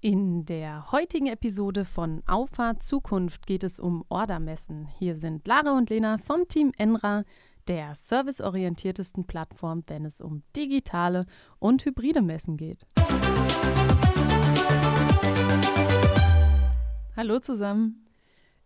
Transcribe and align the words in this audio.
In 0.00 0.44
der 0.44 0.92
heutigen 0.92 1.26
Episode 1.26 1.84
von 1.84 2.22
Auffahrt 2.28 2.84
Zukunft 2.84 3.48
geht 3.48 3.64
es 3.64 3.80
um 3.80 4.04
Ordermessen. 4.08 4.86
Hier 4.86 5.16
sind 5.16 5.44
Lara 5.48 5.76
und 5.76 5.90
Lena 5.90 6.18
vom 6.18 6.46
Team 6.46 6.70
Enra, 6.78 7.24
der 7.66 7.96
serviceorientiertesten 7.96 9.24
Plattform, 9.24 9.82
wenn 9.88 10.04
es 10.04 10.20
um 10.20 10.44
digitale 10.54 11.26
und 11.58 11.84
hybride 11.84 12.22
Messen 12.22 12.56
geht. 12.56 12.86
Hallo 17.16 17.40
zusammen. 17.40 18.06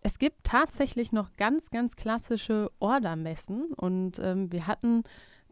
Es 0.02 0.18
gibt 0.18 0.44
tatsächlich 0.44 1.12
noch 1.12 1.32
ganz, 1.38 1.70
ganz 1.70 1.96
klassische 1.96 2.70
Ordermessen 2.78 3.72
und 3.72 4.18
ähm, 4.18 4.52
wir 4.52 4.66
hatten 4.66 5.02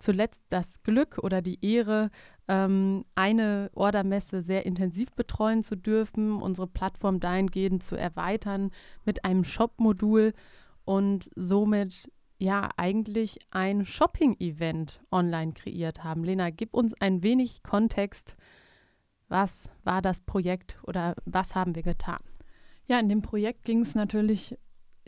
zuletzt 0.01 0.43
das 0.49 0.83
Glück 0.83 1.19
oder 1.23 1.43
die 1.43 1.65
Ehre, 1.65 2.11
ähm, 2.49 3.05
eine 3.15 3.71
Ordermesse 3.75 4.43
sehr 4.43 4.67
intensiv 4.67 5.13
betreuen 5.13 5.63
zu 5.63 5.77
dürfen, 5.77 6.43
unsere 6.43 6.67
Plattform 6.67 7.21
dahingehend 7.21 7.85
zu 7.85 7.97
erweitern 7.97 8.73
mit 9.05 9.25
einem 9.25 9.45
Shop-Modul 9.45 10.33
und 10.85 11.31
somit 11.37 12.11
ja 12.39 12.71
eigentlich 12.77 13.39
ein 13.51 13.85
Shopping-Event 13.85 15.01
online 15.13 15.53
kreiert 15.53 16.03
haben. 16.03 16.25
Lena, 16.25 16.51
gib 16.51 16.75
uns 16.75 16.95
ein 17.01 17.23
wenig 17.23 17.63
Kontext. 17.63 18.35
Was 19.29 19.71
war 19.85 20.03
das 20.03 20.23
Projekt 20.23 20.79
oder 20.83 21.15
was 21.27 21.55
haben 21.55 21.77
wir 21.77 21.83
getan? 21.83 22.19
Ja, 22.89 22.99
in 22.99 23.09
dem 23.09 23.23
Projekt 23.23 23.65
ging 23.65 23.83
es 23.83 23.95
natürlich 23.95 24.59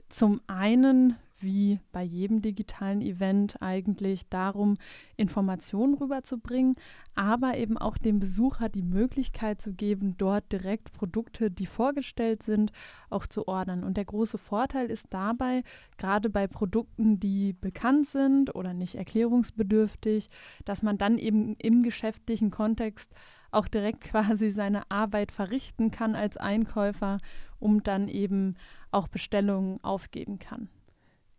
zum 0.08 0.40
einen 0.46 1.16
wie 1.42 1.80
bei 1.92 2.02
jedem 2.02 2.42
digitalen 2.42 3.00
Event 3.00 3.60
eigentlich 3.60 4.28
darum, 4.28 4.76
Informationen 5.16 5.94
rüberzubringen, 5.94 6.76
aber 7.14 7.56
eben 7.56 7.76
auch 7.76 7.98
dem 7.98 8.20
Besucher 8.20 8.68
die 8.68 8.82
Möglichkeit 8.82 9.60
zu 9.60 9.72
geben, 9.72 10.16
dort 10.16 10.50
direkt 10.52 10.92
Produkte, 10.92 11.50
die 11.50 11.66
vorgestellt 11.66 12.42
sind, 12.42 12.72
auch 13.10 13.26
zu 13.26 13.48
ordern. 13.48 13.84
Und 13.84 13.96
der 13.96 14.04
große 14.04 14.38
Vorteil 14.38 14.90
ist 14.90 15.06
dabei, 15.10 15.62
gerade 15.98 16.30
bei 16.30 16.46
Produkten, 16.46 17.20
die 17.20 17.52
bekannt 17.52 18.06
sind 18.06 18.54
oder 18.54 18.74
nicht 18.74 18.94
erklärungsbedürftig, 18.94 20.30
dass 20.64 20.82
man 20.82 20.98
dann 20.98 21.18
eben 21.18 21.56
im 21.56 21.82
geschäftlichen 21.82 22.50
Kontext 22.50 23.12
auch 23.52 23.68
direkt 23.68 24.00
quasi 24.10 24.50
seine 24.50 24.90
Arbeit 24.90 25.30
verrichten 25.30 25.90
kann 25.90 26.16
als 26.16 26.36
Einkäufer, 26.36 27.18
um 27.58 27.82
dann 27.82 28.08
eben 28.08 28.56
auch 28.90 29.08
Bestellungen 29.08 29.82
aufgeben 29.84 30.38
kann. 30.38 30.68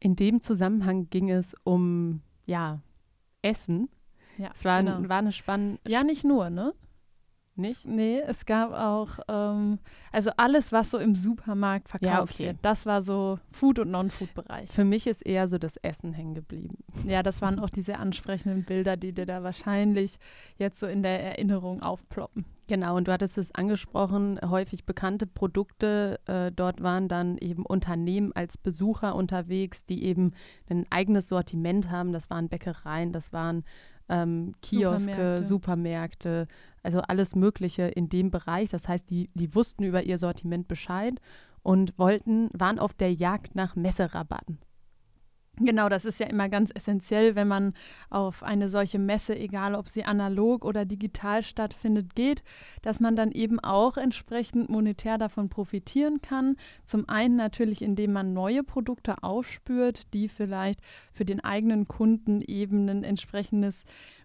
In 0.03 0.17
dem 0.17 0.41
Zusammenhang 0.41 1.09
ging 1.09 1.29
es 1.29 1.55
um, 1.63 2.19
ja, 2.45 2.81
Essen. 3.41 3.87
Ja, 4.37 4.49
es 4.53 4.65
war, 4.65 4.83
genau. 4.83 5.07
war 5.07 5.19
eine 5.19 5.31
spannende. 5.31 5.79
Ja, 5.87 6.03
nicht 6.03 6.25
nur, 6.25 6.49
ne? 6.49 6.73
Nicht? 7.55 7.85
Nee, 7.85 8.19
es 8.19 8.45
gab 8.45 8.73
auch, 8.73 9.19
ähm, 9.29 9.79
also 10.11 10.31
alles, 10.35 10.73
was 10.73 10.91
so 10.91 10.97
im 10.97 11.15
Supermarkt 11.15 11.87
verkauft 11.87 12.11
ja, 12.11 12.21
okay. 12.21 12.47
wird. 12.47 12.57
Das 12.63 12.85
war 12.85 13.01
so 13.01 13.39
Food- 13.53 13.79
und 13.79 13.91
Non-Food-Bereich. 13.91 14.69
Für 14.71 14.83
mich 14.83 15.07
ist 15.07 15.21
eher 15.21 15.47
so 15.47 15.57
das 15.57 15.77
Essen 15.77 16.11
hängen 16.11 16.33
geblieben. 16.33 16.79
Ja, 17.05 17.23
das 17.23 17.41
waren 17.41 17.59
auch 17.59 17.69
diese 17.69 17.97
ansprechenden 17.97 18.65
Bilder, 18.65 18.97
die 18.97 19.13
dir 19.13 19.25
da 19.25 19.41
wahrscheinlich 19.41 20.17
jetzt 20.57 20.81
so 20.81 20.87
in 20.87 21.01
der 21.01 21.23
Erinnerung 21.23 21.81
aufploppen. 21.81 22.43
Genau, 22.73 22.97
und 22.97 23.07
du 23.07 23.11
hattest 23.11 23.37
es 23.37 23.53
angesprochen, 23.53 24.39
häufig 24.43 24.83
bekannte 24.83 25.27
Produkte. 25.27 26.19
Äh, 26.25 26.51
dort 26.51 26.81
waren 26.81 27.07
dann 27.07 27.37
eben 27.37 27.67
Unternehmen 27.67 28.31
als 28.33 28.57
Besucher 28.57 29.13
unterwegs, 29.13 29.85
die 29.85 30.03
eben 30.03 30.31
ein 30.67 30.87
eigenes 30.89 31.29
Sortiment 31.29 31.91
haben. 31.91 32.13
Das 32.13 32.31
waren 32.31 32.49
Bäckereien, 32.49 33.11
das 33.11 33.31
waren 33.31 33.63
ähm, 34.09 34.55
Kioske, 34.63 35.43
Supermärkte. 35.43 35.43
Supermärkte, 35.43 36.47
also 36.81 37.01
alles 37.01 37.35
Mögliche 37.35 37.83
in 37.83 38.09
dem 38.09 38.31
Bereich. 38.31 38.69
Das 38.69 38.87
heißt, 38.87 39.07
die, 39.07 39.29
die 39.35 39.53
wussten 39.53 39.83
über 39.83 40.01
ihr 40.01 40.17
Sortiment 40.17 40.67
Bescheid 40.67 41.21
und 41.61 41.95
wollten, 41.99 42.49
waren 42.53 42.79
auf 42.79 42.95
der 42.95 43.13
Jagd 43.13 43.53
nach 43.53 43.75
Messerabatten. 43.75 44.57
Genau, 45.59 45.87
das 45.87 46.03
ist 46.05 46.19
ja 46.19 46.25
immer 46.25 46.49
ganz 46.49 46.71
essentiell, 46.73 47.35
wenn 47.35 47.47
man 47.47 47.73
auf 48.09 48.41
eine 48.41 48.69
solche 48.69 48.97
Messe, 48.97 49.37
egal 49.37 49.75
ob 49.75 49.87
sie 49.87 50.03
analog 50.03 50.65
oder 50.65 50.83
digital 50.83 51.43
stattfindet, 51.43 52.15
geht, 52.15 52.41
dass 52.81 52.99
man 52.99 53.15
dann 53.15 53.31
eben 53.31 53.59
auch 53.59 53.97
entsprechend 53.97 54.69
monetär 54.69 55.19
davon 55.19 55.49
profitieren 55.49 56.23
kann. 56.23 56.55
Zum 56.85 57.07
einen 57.07 57.35
natürlich, 57.35 57.83
indem 57.83 58.13
man 58.13 58.33
neue 58.33 58.63
Produkte 58.63 59.21
aufspürt, 59.21 60.11
die 60.15 60.27
vielleicht 60.27 60.79
für 61.11 61.23
den 61.23 61.39
eigenen 61.39 61.87
Kunden 61.87 62.41
eben 62.41 62.89
ein 62.89 63.03
entsprechendes 63.03 63.83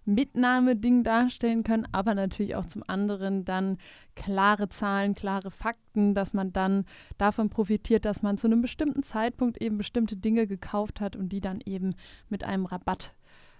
Mitnahmeding 0.09 1.05
darstellen 1.05 1.63
können, 1.63 1.87
aber 1.93 2.15
natürlich 2.15 2.57
auch 2.57 2.67
zum 2.67 2.83
anderen 2.87 3.45
dann 3.45 3.79
klare 4.17 4.69
Zahlen, 4.69 5.15
klare 5.15 5.51
Fakten, 5.51 6.15
dass 6.15 6.33
man 6.33 6.53
dann 6.53 6.85
davon 7.19 7.51
profitiert, 7.51 8.05
dass 8.05 8.23
man 8.23 8.39
zu 8.39 8.47
einem 8.47 8.63
bestimmten 8.63 9.03
Zeitpunkt 9.03 9.61
eben 9.61 9.77
bestimmte 9.77 10.17
Dinge 10.17 10.47
gekauft 10.47 11.01
hat 11.01 11.15
und 11.15 11.29
die 11.29 11.41
dann 11.41 11.61
eben 11.65 11.95
mit 12.29 12.43
einem 12.43 12.67
Rabatt 12.67 13.15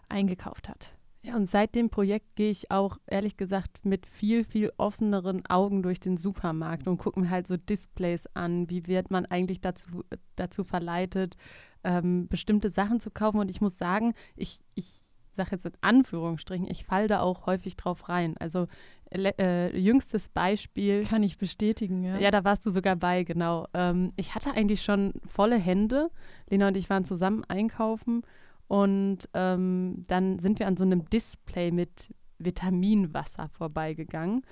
eingekauft 0.09 0.69
hat. 0.69 0.93
Ja, 1.23 1.37
und 1.37 1.51
seit 1.51 1.75
dem 1.75 1.91
Projekt 1.91 2.37
gehe 2.37 2.51
ich 2.51 2.71
auch 2.71 2.97
ehrlich 3.07 3.37
gesagt 3.37 3.85
mit 3.85 4.07
viel, 4.07 4.45
viel 4.45 4.73
offeneren 4.79 5.45
Augen 5.47 5.83
durch 5.83 6.01
den 6.01 6.17
Supermarkt 6.17 6.87
und 6.87 6.97
gucke 6.97 7.21
mir 7.21 7.29
halt 7.29 7.47
so 7.47 7.57
Displays 7.57 8.27
an. 8.35 8.71
Wie 8.71 8.87
wird 8.87 9.11
man 9.11 9.27
eigentlich 9.27 9.61
dazu, 9.61 10.05
dazu 10.37 10.65
verleitet, 10.65 11.37
ähm, 11.83 12.29
bestimmte 12.29 12.71
Sachen 12.71 13.01
zu 13.01 13.11
kaufen? 13.11 13.41
Und 13.41 13.51
ich 13.51 13.61
muss 13.61 13.77
sagen, 13.77 14.15
ich, 14.37 14.63
ich 14.77 15.05
sage 15.39 15.53
jetzt 15.53 15.65
in 15.65 15.73
Anführungsstrichen, 15.81 16.71
ich 16.71 16.85
falle 16.85 17.09
da 17.09 17.21
auch 17.21 17.47
häufig 17.47 17.77
drauf 17.77 18.11
rein. 18.11 18.37
Also 18.39 18.67
äh, 19.11 19.77
jüngstes 19.77 20.29
Beispiel. 20.29 21.05
Kann 21.05 21.23
ich 21.23 21.39
bestätigen, 21.39 22.03
ja. 22.03 22.19
Ja, 22.19 22.31
da 22.31 22.45
warst 22.45 22.67
du 22.67 22.71
sogar 22.71 22.97
bei, 22.97 23.25
genau. 23.25 23.67
Ähm, 23.73 24.13
ich 24.17 24.35
hatte 24.35 24.53
eigentlich 24.53 24.83
schon 24.83 25.15
volle 25.27 25.57
Hände. 25.57 26.11
Lena 26.51 26.69
und 26.69 26.77
ich 26.77 26.91
waren 26.91 27.07
zusammen 27.07 27.45
einkaufen 27.49 28.23
und 28.67 29.29
ähm, 29.33 30.05
dann 30.09 30.39
sind 30.39 30.59
wir 30.59 30.67
an 30.67 30.77
so 30.77 30.85
einem 30.85 31.09
Display 31.09 31.71
mit 31.71 32.13
Vitaminwasser 32.39 33.49
vorbeigegangen. 33.49 34.43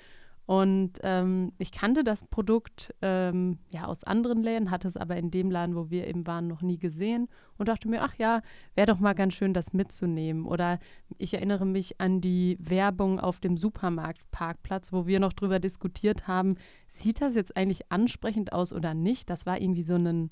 Und 0.47 0.93
ähm, 1.03 1.51
ich 1.57 1.73
kannte 1.73 2.05
das 2.05 2.23
Produkt 2.23 2.95
ähm, 3.01 3.57
ja 3.69 3.83
aus 3.83 4.05
anderen 4.05 4.41
Läden, 4.41 4.71
hatte 4.71 4.87
es 4.87 4.95
aber 4.95 5.17
in 5.17 5.29
dem 5.29 5.51
Laden, 5.51 5.75
wo 5.75 5.89
wir 5.89 6.07
eben 6.07 6.25
waren, 6.25 6.47
noch 6.47 6.61
nie 6.61 6.77
gesehen 6.77 7.27
und 7.57 7.67
dachte 7.67 7.89
mir, 7.89 8.01
ach 8.01 8.15
ja, 8.15 8.41
wäre 8.73 8.87
doch 8.87 8.99
mal 8.99 9.13
ganz 9.13 9.33
schön, 9.33 9.53
das 9.53 9.73
mitzunehmen. 9.73 10.45
Oder 10.45 10.79
ich 11.17 11.33
erinnere 11.33 11.65
mich 11.65 11.99
an 11.99 12.21
die 12.21 12.57
Werbung 12.61 13.19
auf 13.19 13.41
dem 13.41 13.57
Supermarktparkplatz, 13.57 14.93
wo 14.93 15.05
wir 15.05 15.19
noch 15.19 15.33
drüber 15.33 15.59
diskutiert 15.59 16.29
haben, 16.29 16.55
sieht 16.87 17.19
das 17.19 17.35
jetzt 17.35 17.57
eigentlich 17.57 17.91
ansprechend 17.91 18.53
aus 18.53 18.71
oder 18.71 18.93
nicht? 18.93 19.29
Das 19.29 19.45
war 19.45 19.59
irgendwie 19.59 19.83
so 19.83 19.95
ein 19.95 20.29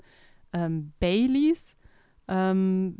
ähm, 0.54 0.94
Baileys, 0.98 1.76
ähm, 2.26 2.96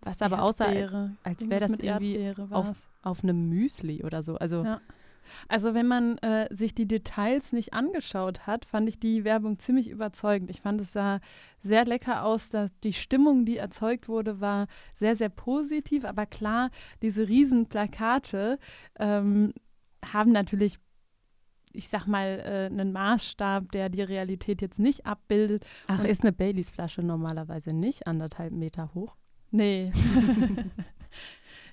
was 0.00 0.22
aber 0.22 0.40
aussah, 0.40 1.10
als 1.24 1.46
wäre 1.46 1.60
das 1.60 1.78
irgendwie 1.78 2.32
auf, 2.52 2.88
auf 3.02 3.22
einem 3.22 3.50
Müsli 3.50 4.02
oder 4.02 4.22
so. 4.22 4.36
Also 4.36 4.64
ja. 4.64 4.80
Also 5.48 5.74
wenn 5.74 5.86
man 5.86 6.18
äh, 6.18 6.48
sich 6.54 6.74
die 6.74 6.86
Details 6.86 7.52
nicht 7.52 7.74
angeschaut 7.74 8.46
hat, 8.46 8.64
fand 8.64 8.88
ich 8.88 8.98
die 8.98 9.24
Werbung 9.24 9.58
ziemlich 9.58 9.88
überzeugend. 9.88 10.50
Ich 10.50 10.60
fand 10.60 10.80
es 10.80 10.92
sah 10.92 11.20
sehr 11.60 11.84
lecker 11.84 12.24
aus, 12.24 12.48
dass 12.48 12.70
die 12.80 12.92
Stimmung, 12.92 13.44
die 13.44 13.56
erzeugt 13.56 14.08
wurde, 14.08 14.40
war 14.40 14.66
sehr, 14.94 15.16
sehr 15.16 15.28
positiv. 15.30 16.04
Aber 16.04 16.26
klar, 16.26 16.70
diese 17.02 17.28
riesen 17.28 17.66
Plakate 17.66 18.58
ähm, 18.98 19.52
haben 20.04 20.32
natürlich 20.32 20.78
ich 21.74 21.88
sag 21.88 22.06
mal, 22.06 22.40
äh, 22.44 22.72
einen 22.72 22.92
Maßstab, 22.92 23.72
der 23.72 23.88
die 23.88 24.02
Realität 24.02 24.62
jetzt 24.62 24.78
nicht 24.78 25.06
abbildet. 25.06 25.66
Ach, 25.88 26.04
ist 26.04 26.22
eine 26.22 26.32
Baileys-Flasche 26.32 27.02
normalerweise 27.02 27.72
nicht 27.72 28.06
anderthalb 28.06 28.52
Meter 28.52 28.94
hoch? 28.94 29.16
Nee. 29.50 29.90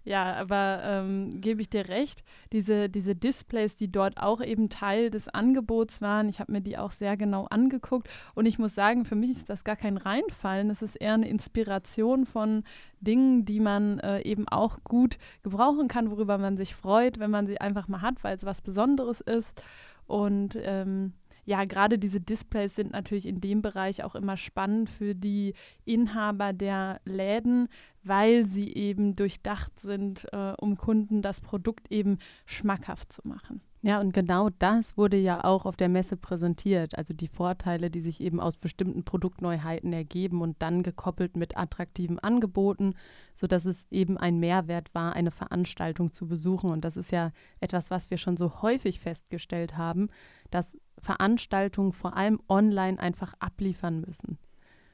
Ja, 0.03 0.33
aber 0.33 0.81
ähm, 0.83 1.41
gebe 1.41 1.61
ich 1.61 1.69
dir 1.69 1.87
recht, 1.87 2.23
diese, 2.51 2.89
diese 2.89 3.15
Displays, 3.15 3.75
die 3.75 3.91
dort 3.91 4.17
auch 4.17 4.41
eben 4.41 4.69
Teil 4.69 5.11
des 5.11 5.27
Angebots 5.27 6.01
waren, 6.01 6.27
ich 6.27 6.39
habe 6.39 6.51
mir 6.51 6.61
die 6.61 6.77
auch 6.77 6.91
sehr 6.91 7.17
genau 7.17 7.45
angeguckt. 7.45 8.09
Und 8.33 8.47
ich 8.47 8.57
muss 8.57 8.73
sagen, 8.73 9.05
für 9.05 9.15
mich 9.15 9.29
ist 9.29 9.49
das 9.49 9.63
gar 9.63 9.75
kein 9.75 9.97
Reinfallen, 9.97 10.71
es 10.71 10.81
ist 10.81 10.95
eher 10.95 11.13
eine 11.13 11.29
Inspiration 11.29 12.25
von 12.25 12.63
Dingen, 12.99 13.45
die 13.45 13.59
man 13.59 13.99
äh, 13.99 14.21
eben 14.21 14.47
auch 14.47 14.79
gut 14.83 15.17
gebrauchen 15.43 15.87
kann, 15.87 16.09
worüber 16.09 16.39
man 16.39 16.57
sich 16.57 16.73
freut, 16.73 17.19
wenn 17.19 17.31
man 17.31 17.45
sie 17.45 17.61
einfach 17.61 17.87
mal 17.87 18.01
hat, 18.01 18.23
weil 18.23 18.35
es 18.35 18.45
was 18.45 18.61
Besonderes 18.61 19.21
ist. 19.21 19.61
Und 20.07 20.57
ähm, 20.59 21.13
ja, 21.45 21.65
gerade 21.65 21.97
diese 21.97 22.21
Displays 22.21 22.75
sind 22.75 22.91
natürlich 22.91 23.25
in 23.27 23.41
dem 23.41 23.61
Bereich 23.61 24.03
auch 24.03 24.15
immer 24.15 24.37
spannend 24.37 24.89
für 24.89 25.15
die 25.15 25.53
Inhaber 25.85 26.53
der 26.53 27.01
Läden, 27.05 27.67
weil 28.03 28.45
sie 28.45 28.73
eben 28.73 29.15
durchdacht 29.15 29.79
sind, 29.79 30.27
äh, 30.31 30.53
um 30.59 30.77
Kunden 30.77 31.21
das 31.21 31.41
Produkt 31.41 31.91
eben 31.91 32.19
schmackhaft 32.45 33.11
zu 33.11 33.21
machen. 33.27 33.61
Ja, 33.83 33.99
und 33.99 34.13
genau 34.13 34.49
das 34.59 34.95
wurde 34.95 35.17
ja 35.17 35.43
auch 35.43 35.65
auf 35.65 35.75
der 35.75 35.89
Messe 35.89 36.15
präsentiert. 36.15 36.95
Also 36.99 37.15
die 37.15 37.27
Vorteile, 37.27 37.89
die 37.89 38.01
sich 38.01 38.21
eben 38.21 38.39
aus 38.39 38.55
bestimmten 38.55 39.03
Produktneuheiten 39.03 39.91
ergeben 39.91 40.41
und 40.41 40.61
dann 40.61 40.83
gekoppelt 40.83 41.35
mit 41.35 41.57
attraktiven 41.57 42.19
Angeboten, 42.19 42.93
sodass 43.33 43.65
es 43.65 43.87
eben 43.89 44.19
ein 44.19 44.39
Mehrwert 44.39 44.93
war, 44.93 45.13
eine 45.13 45.31
Veranstaltung 45.31 46.13
zu 46.13 46.27
besuchen. 46.27 46.69
Und 46.69 46.85
das 46.85 46.95
ist 46.95 47.11
ja 47.11 47.31
etwas, 47.59 47.89
was 47.89 48.11
wir 48.11 48.17
schon 48.17 48.37
so 48.37 48.61
häufig 48.61 48.99
festgestellt 48.99 49.77
haben, 49.77 50.09
dass 50.51 50.77
Veranstaltungen 50.99 51.91
vor 51.91 52.15
allem 52.15 52.39
online 52.47 52.99
einfach 52.99 53.33
abliefern 53.39 54.01
müssen. 54.01 54.37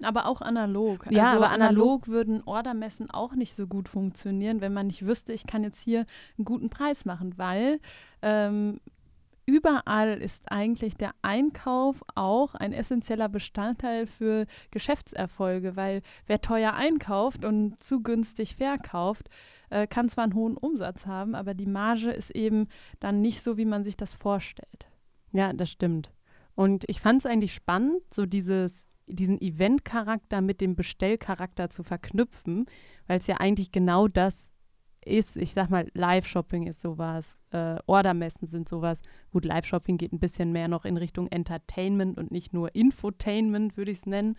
Aber 0.02 0.28
auch 0.28 0.42
analog. 0.42 1.06
Ja, 1.10 1.32
also 1.32 1.38
aber 1.38 1.50
analog, 1.50 1.70
analog 1.70 2.08
würden 2.08 2.44
Ordermessen 2.46 3.10
auch 3.10 3.34
nicht 3.34 3.56
so 3.56 3.68
gut 3.68 3.90
funktionieren, 3.90 4.62
wenn 4.62 4.74
man 4.74 4.88
nicht 4.88 5.06
wüsste, 5.06 5.34
ich 5.34 5.48
kann 5.48 5.64
jetzt 5.64 5.82
hier 5.82 6.06
einen 6.38 6.46
guten 6.46 6.70
Preis 6.70 7.06
machen, 7.06 7.38
weil 7.38 7.80
ähm, 8.22 8.80
überall 9.48 10.22
ist 10.22 10.52
eigentlich 10.52 10.96
der 10.98 11.16
Einkauf 11.24 12.04
auch 12.14 12.54
ein 12.54 12.74
essentieller 12.74 13.30
Bestandteil 13.30 14.06
für 14.06 14.46
Geschäftserfolge, 14.72 15.76
weil 15.76 16.02
wer 16.28 16.42
teuer 16.42 16.74
einkauft 16.74 17.44
und 17.44 17.82
zu 17.82 18.04
günstig 18.04 18.58
verkauft, 18.58 19.30
äh, 19.70 19.88
kann 19.88 20.10
zwar 20.10 20.26
einen 20.26 20.36
hohen 20.36 20.58
Umsatz 20.58 21.06
haben, 21.06 21.34
aber 21.34 21.54
die 21.54 21.66
Marge 21.66 22.12
ist 22.12 22.32
eben 22.32 22.68
dann 23.00 23.22
nicht 23.22 23.42
so, 23.42 23.58
wie 23.58 23.66
man 23.66 23.84
sich 23.84 23.98
das 23.98 24.14
vorstellt. 24.14 24.88
Ja, 25.32 25.54
das 25.54 25.72
stimmt. 25.72 26.12
Und 26.56 26.84
ich 26.88 27.02
fand 27.02 27.22
es 27.22 27.26
eigentlich 27.26 27.54
spannend, 27.54 28.02
so 28.14 28.26
dieses 28.26 28.88
diesen 29.07 29.42
Event-Charakter 29.42 30.42
mit 30.42 30.62
dem 30.62 30.75
Bestellcharakter 30.75 31.69
zu 31.69 31.83
verknüpfen, 31.83 32.65
weil 33.07 33.18
es 33.18 33.27
ja 33.27 33.38
eigentlich 33.38 33.71
genau 33.71 34.07
das 34.07 34.51
ist. 35.06 35.38
Ich 35.38 35.54
sag 35.54 35.69
mal, 35.69 35.89
Live-Shopping 35.94 36.68
ist 36.68 36.81
sowas, 36.81 37.38
äh, 37.51 37.77
Ordermessen 37.88 38.48
sind 38.48 38.69
sowas. 38.69 39.01
Gut, 39.31 39.45
Live-Shopping 39.45 39.98
geht 39.98 40.13
ein 40.13 40.19
bisschen 40.19 40.51
mehr 40.51 40.68
noch 40.68 40.86
in 40.86 40.98
Richtung 40.98 41.27
Entertainment 41.27 42.18
und 42.18 42.31
nicht 42.31 42.54
nur 42.54 42.75
Infotainment, 42.75 43.77
würde 43.77 43.92
ich 43.92 44.00
es 44.00 44.06
nennen. 44.06 44.38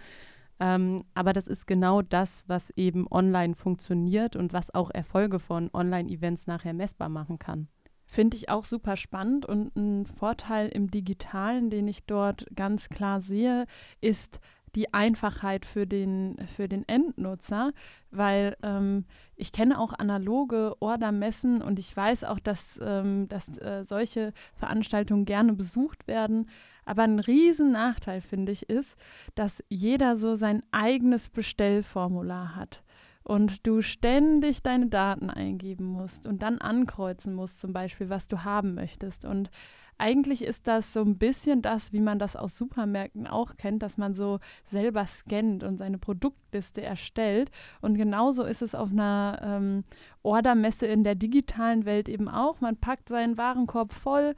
Ähm, 0.61 1.05
aber 1.14 1.32
das 1.32 1.47
ist 1.47 1.67
genau 1.67 2.03
das, 2.03 2.44
was 2.49 2.71
eben 2.71 3.06
online 3.11 3.55
funktioniert 3.55 4.37
und 4.37 4.53
was 4.53 4.75
auch 4.75 4.91
Erfolge 4.91 5.38
von 5.38 5.71
Online-Events 5.73 6.47
nachher 6.47 6.75
messbar 6.75 7.09
machen 7.09 7.38
kann. 7.38 7.69
Finde 8.05 8.38
ich 8.38 8.49
auch 8.49 8.64
super 8.64 8.97
spannend 8.97 9.44
und 9.44 9.76
ein 9.76 10.06
Vorteil 10.06 10.69
im 10.69 10.91
Digitalen, 10.91 11.69
den 11.69 11.87
ich 11.87 12.06
dort 12.06 12.47
ganz 12.56 12.88
klar 12.88 13.21
sehe, 13.21 13.67
ist, 14.00 14.41
die 14.75 14.93
Einfachheit 14.93 15.65
für 15.65 15.87
den, 15.87 16.37
für 16.56 16.69
den 16.69 16.87
Endnutzer, 16.88 17.73
weil 18.11 18.56
ähm, 18.62 19.05
ich 19.37 19.53
kenne 19.53 19.79
auch 19.79 19.93
analoge 19.93 20.75
Ordermessen 20.81 21.62
und 21.62 21.79
ich 21.79 21.97
weiß 21.97 22.25
auch, 22.25 22.38
dass, 22.38 22.79
ähm, 22.82 23.29
dass 23.29 23.59
äh, 23.59 23.85
solche 23.85 24.32
Veranstaltungen 24.55 25.25
gerne 25.25 25.53
besucht 25.53 26.06
werden. 26.09 26.49
Aber 26.85 27.03
ein 27.03 27.20
riesen 27.20 27.73
Nachteil, 27.73 28.20
finde 28.20 28.53
ich, 28.53 28.69
ist, 28.69 28.97
dass 29.35 29.62
jeder 29.69 30.17
so 30.17 30.37
sein 30.37 30.62
eigenes 30.71 31.29
Bestellformular 31.29 32.56
hat 32.56 32.82
und 33.29 33.67
du 33.67 33.82
ständig 33.82 34.62
deine 34.62 34.87
Daten 34.87 35.29
eingeben 35.29 35.85
musst 35.85 36.26
und 36.26 36.41
dann 36.41 36.59
ankreuzen 36.59 37.35
musst, 37.35 37.61
zum 37.61 37.75
Beispiel, 37.75 38.09
was 38.09 38.26
du 38.26 38.43
haben 38.43 38.75
möchtest. 38.75 39.26
Und 39.26 39.50
eigentlich 39.99 40.43
ist 40.43 40.69
das 40.69 40.93
so 40.93 41.03
ein 41.03 41.19
bisschen 41.19 41.61
das, 41.61 41.93
wie 41.93 42.00
man 42.00 42.19
das 42.19 42.37
aus 42.37 42.56
Supermärkten 42.56 43.27
auch 43.27 43.56
kennt, 43.56 43.83
dass 43.83 43.97
man 43.99 44.15
so 44.15 44.39
selber 44.65 45.06
scannt 45.06 45.65
und 45.65 45.79
seine 45.79 45.99
Produktliste 45.99 46.83
erstellt. 46.83 47.50
Und 47.81 47.97
genauso 47.97 48.45
ist 48.45 48.62
es 48.62 48.75
auf 48.75 48.91
einer 48.93 49.41
ähm, 49.43 49.85
Ordermesse 50.23 50.87
in 50.87 51.03
der 51.03 51.17
digitalen 51.17 51.85
Welt 51.85 52.09
eben 52.09 52.29
auch. 52.29 52.61
Man 52.61 52.77
packt 52.77 53.09
seinen 53.09 53.37
Warenkorb 53.37 53.93
voll, 53.93 54.35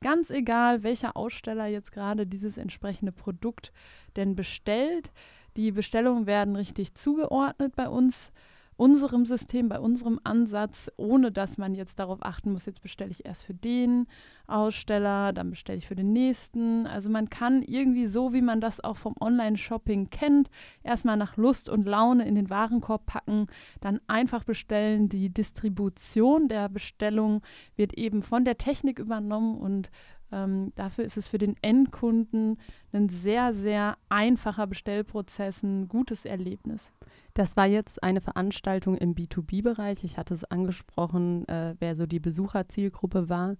ganz 0.00 0.30
egal, 0.30 0.82
welcher 0.82 1.16
Aussteller 1.16 1.66
jetzt 1.66 1.92
gerade 1.92 2.26
dieses 2.26 2.56
entsprechende 2.56 3.12
Produkt 3.12 3.72
denn 4.16 4.34
bestellt. 4.34 5.12
Die 5.56 5.72
Bestellungen 5.72 6.26
werden 6.26 6.56
richtig 6.56 6.94
zugeordnet 6.94 7.76
bei 7.76 7.88
uns 7.88 8.32
unserem 8.76 9.26
System, 9.26 9.68
bei 9.68 9.78
unserem 9.78 10.20
Ansatz, 10.24 10.90
ohne 10.96 11.30
dass 11.30 11.58
man 11.58 11.74
jetzt 11.74 11.98
darauf 11.98 12.18
achten 12.22 12.52
muss, 12.52 12.66
jetzt 12.66 12.82
bestelle 12.82 13.10
ich 13.10 13.24
erst 13.24 13.44
für 13.44 13.54
den 13.54 14.06
Aussteller, 14.46 15.32
dann 15.32 15.50
bestelle 15.50 15.78
ich 15.78 15.86
für 15.86 15.94
den 15.94 16.12
nächsten. 16.12 16.86
Also 16.86 17.10
man 17.10 17.30
kann 17.30 17.62
irgendwie 17.62 18.06
so, 18.06 18.32
wie 18.32 18.42
man 18.42 18.60
das 18.60 18.82
auch 18.82 18.96
vom 18.96 19.14
Online-Shopping 19.20 20.10
kennt, 20.10 20.50
erstmal 20.82 21.16
nach 21.16 21.36
Lust 21.36 21.68
und 21.68 21.86
Laune 21.86 22.26
in 22.26 22.34
den 22.34 22.50
Warenkorb 22.50 23.06
packen, 23.06 23.46
dann 23.80 24.00
einfach 24.06 24.44
bestellen. 24.44 25.08
Die 25.08 25.30
Distribution 25.30 26.48
der 26.48 26.68
Bestellung 26.68 27.42
wird 27.76 27.94
eben 27.94 28.22
von 28.22 28.44
der 28.44 28.58
Technik 28.58 28.98
übernommen 28.98 29.58
und 29.58 29.90
ähm, 30.32 30.72
dafür 30.74 31.04
ist 31.04 31.16
es 31.16 31.28
für 31.28 31.38
den 31.38 31.56
Endkunden 31.62 32.58
ein 32.92 33.08
sehr, 33.08 33.52
sehr 33.52 33.96
einfacher 34.08 34.66
Bestellprozess, 34.66 35.62
ein 35.62 35.88
gutes 35.88 36.24
Erlebnis. 36.24 36.92
Das 37.34 37.56
war 37.56 37.66
jetzt 37.66 38.02
eine 38.02 38.20
Veranstaltung 38.20 38.96
im 38.96 39.14
B2B-Bereich. 39.14 40.04
Ich 40.04 40.18
hatte 40.18 40.34
es 40.34 40.44
angesprochen, 40.44 41.46
äh, 41.48 41.74
wer 41.78 41.94
so 41.94 42.06
die 42.06 42.20
Besucherzielgruppe 42.20 43.28
war. 43.28 43.56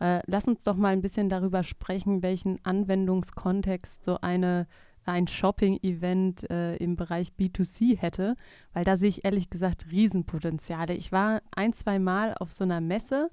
Äh, 0.00 0.20
lass 0.26 0.48
uns 0.48 0.64
doch 0.64 0.76
mal 0.76 0.88
ein 0.88 1.02
bisschen 1.02 1.28
darüber 1.28 1.62
sprechen, 1.62 2.22
welchen 2.22 2.58
Anwendungskontext 2.64 4.04
so 4.04 4.18
eine, 4.20 4.66
ein 5.04 5.28
Shopping-Event 5.28 6.50
äh, 6.50 6.76
im 6.76 6.96
Bereich 6.96 7.32
B2C 7.38 7.96
hätte, 7.96 8.34
weil 8.72 8.84
da 8.84 8.96
sehe 8.96 9.08
ich 9.08 9.24
ehrlich 9.24 9.50
gesagt 9.50 9.86
Riesenpotenziale. 9.92 10.94
Ich 10.94 11.12
war 11.12 11.42
ein, 11.54 11.72
zwei 11.72 12.00
Mal 12.00 12.34
auf 12.40 12.50
so 12.50 12.64
einer 12.64 12.80
Messe, 12.80 13.30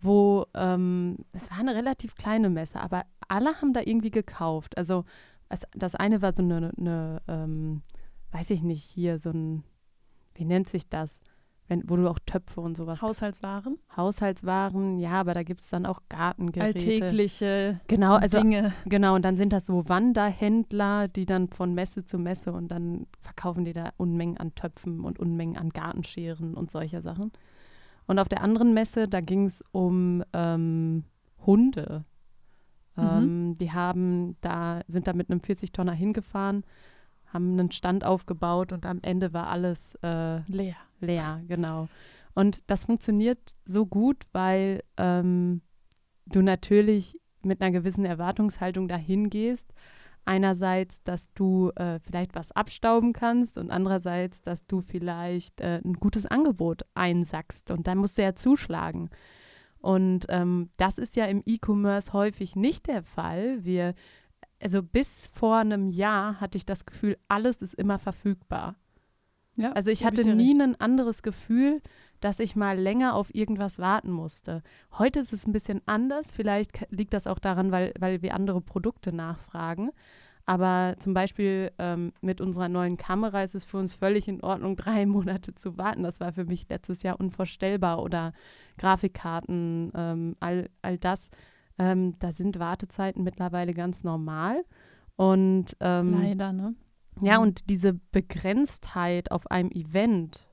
wo 0.00 0.46
ähm, 0.54 1.16
es 1.32 1.50
war 1.50 1.58
eine 1.58 1.74
relativ 1.74 2.14
kleine 2.14 2.50
Messe, 2.50 2.80
aber 2.80 3.04
alle 3.28 3.60
haben 3.60 3.72
da 3.72 3.80
irgendwie 3.84 4.10
gekauft. 4.10 4.76
Also 4.78 5.04
es, 5.48 5.62
das 5.74 5.94
eine 5.94 6.22
war 6.22 6.32
so 6.32 6.42
eine, 6.42 6.72
eine 6.78 7.22
ähm, 7.26 7.82
weiß 8.32 8.50
ich 8.50 8.62
nicht, 8.62 8.84
hier 8.84 9.18
so 9.18 9.30
ein, 9.30 9.64
wie 10.34 10.44
nennt 10.44 10.68
sich 10.68 10.88
das? 10.88 11.20
Wenn, 11.66 11.88
wo 11.90 11.96
du 11.96 12.08
auch 12.08 12.18
Töpfe 12.24 12.62
und 12.62 12.78
sowas. 12.78 13.02
Haushaltswaren? 13.02 13.78
Haushaltswaren, 13.94 14.98
ja, 14.98 15.20
aber 15.20 15.34
da 15.34 15.42
gibt 15.42 15.60
es 15.60 15.68
dann 15.68 15.84
auch 15.84 16.00
Gartengeräte. 16.08 16.78
Alltägliche 16.78 17.80
genau, 17.88 18.14
also, 18.14 18.40
Dinge. 18.40 18.72
Genau, 18.86 19.14
und 19.14 19.22
dann 19.22 19.36
sind 19.36 19.52
das 19.52 19.66
so 19.66 19.86
Wanderhändler, 19.86 21.08
die 21.08 21.26
dann 21.26 21.48
von 21.48 21.74
Messe 21.74 22.06
zu 22.06 22.18
Messe 22.18 22.52
und 22.52 22.68
dann 22.68 23.06
verkaufen 23.20 23.66
die 23.66 23.74
da 23.74 23.90
Unmengen 23.98 24.38
an 24.38 24.54
Töpfen 24.54 25.00
und 25.00 25.18
Unmengen 25.18 25.58
an 25.58 25.68
Gartenscheren 25.68 26.54
und 26.54 26.70
solche 26.70 27.02
Sachen. 27.02 27.32
Und 28.08 28.18
auf 28.18 28.28
der 28.28 28.42
anderen 28.42 28.74
Messe, 28.74 29.06
da 29.06 29.20
ging 29.20 29.46
es 29.46 29.62
um 29.70 30.24
ähm, 30.32 31.04
Hunde. 31.46 32.04
Mhm. 32.96 33.04
Ähm, 33.04 33.58
die 33.58 33.70
haben 33.70 34.36
da, 34.40 34.80
sind 34.88 35.06
da 35.06 35.12
mit 35.12 35.30
einem 35.30 35.38
40-Tonner 35.38 35.92
hingefahren 35.92 36.64
haben 37.32 37.52
einen 37.52 37.70
Stand 37.70 38.04
aufgebaut 38.04 38.72
und 38.72 38.86
am 38.86 39.00
Ende 39.02 39.32
war 39.32 39.48
alles 39.48 39.94
äh, 40.02 40.40
leer. 40.50 40.76
Leer, 41.00 41.42
genau. 41.46 41.88
Und 42.34 42.62
das 42.66 42.84
funktioniert 42.84 43.38
so 43.64 43.86
gut, 43.86 44.24
weil 44.32 44.82
ähm, 44.96 45.60
du 46.26 46.42
natürlich 46.42 47.18
mit 47.42 47.60
einer 47.60 47.70
gewissen 47.70 48.04
Erwartungshaltung 48.04 48.88
dahin 48.88 49.30
gehst. 49.30 49.72
Einerseits, 50.28 51.02
dass 51.04 51.32
du 51.32 51.70
äh, 51.76 51.98
vielleicht 52.00 52.34
was 52.34 52.52
abstauben 52.52 53.14
kannst 53.14 53.56
und 53.56 53.70
andererseits, 53.70 54.42
dass 54.42 54.66
du 54.66 54.82
vielleicht 54.82 55.62
äh, 55.62 55.80
ein 55.82 55.94
gutes 55.94 56.26
Angebot 56.26 56.82
einsackst 56.94 57.70
und 57.70 57.86
dann 57.86 57.96
musst 57.96 58.18
du 58.18 58.22
ja 58.22 58.34
zuschlagen. 58.34 59.08
Und 59.80 60.26
ähm, 60.28 60.68
das 60.76 60.98
ist 60.98 61.16
ja 61.16 61.24
im 61.24 61.42
E-Commerce 61.46 62.12
häufig 62.12 62.56
nicht 62.56 62.88
der 62.88 63.02
Fall. 63.02 63.64
Wir 63.64 63.94
also 64.60 64.82
bis 64.82 65.28
vor 65.32 65.56
einem 65.56 65.88
Jahr 65.88 66.40
hatte 66.40 66.58
ich 66.58 66.66
das 66.66 66.84
Gefühl, 66.84 67.16
alles 67.28 67.62
ist 67.62 67.74
immer 67.74 67.98
verfügbar. 67.98 68.76
Ja, 69.56 69.72
also 69.72 69.90
ich 69.90 70.04
hatte 70.04 70.20
ich 70.20 70.26
nie 70.26 70.52
recht. 70.52 70.60
ein 70.60 70.80
anderes 70.80 71.22
Gefühl, 71.22 71.80
dass 72.20 72.40
ich 72.40 72.56
mal 72.56 72.78
länger 72.78 73.14
auf 73.14 73.34
irgendwas 73.34 73.78
warten 73.78 74.10
musste. 74.10 74.62
Heute 74.98 75.20
ist 75.20 75.32
es 75.32 75.46
ein 75.46 75.52
bisschen 75.52 75.82
anders. 75.86 76.30
Vielleicht 76.30 76.86
liegt 76.90 77.14
das 77.14 77.26
auch 77.26 77.38
daran, 77.38 77.72
weil, 77.72 77.92
weil 77.98 78.22
wir 78.22 78.34
andere 78.34 78.60
Produkte 78.60 79.12
nachfragen. 79.12 79.90
Aber 80.46 80.94
zum 80.98 81.12
Beispiel 81.12 81.72
ähm, 81.78 82.12
mit 82.22 82.40
unserer 82.40 82.70
neuen 82.70 82.96
Kamera 82.96 83.42
ist 83.42 83.54
es 83.54 83.64
für 83.64 83.76
uns 83.76 83.92
völlig 83.92 84.28
in 84.28 84.42
Ordnung, 84.42 84.76
drei 84.76 85.06
Monate 85.06 85.54
zu 85.54 85.76
warten. 85.76 86.02
Das 86.02 86.20
war 86.20 86.32
für 86.32 86.44
mich 86.44 86.68
letztes 86.68 87.02
Jahr 87.02 87.20
unvorstellbar. 87.20 88.02
Oder 88.02 88.32
Grafikkarten, 88.78 89.92
ähm, 89.94 90.36
all, 90.40 90.70
all 90.82 90.98
das 90.98 91.30
ähm, 91.78 92.18
da 92.18 92.32
sind 92.32 92.58
Wartezeiten 92.58 93.22
mittlerweile 93.22 93.72
ganz 93.72 94.04
normal. 94.04 94.64
Und 95.16 95.76
ähm, 95.80 96.20
leider, 96.20 96.52
ne? 96.52 96.74
Ja, 97.20 97.38
mhm. 97.38 97.42
und 97.42 97.70
diese 97.70 97.94
Begrenztheit 97.94 99.32
auf 99.32 99.50
einem 99.50 99.70
Event, 99.70 100.47